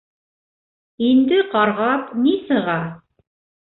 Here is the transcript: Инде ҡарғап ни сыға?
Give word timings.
Инде 1.09 1.41
ҡарғап 1.53 2.11
ни 2.25 2.35
сыға? 2.49 2.79